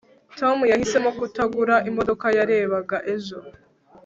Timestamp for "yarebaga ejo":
2.37-3.39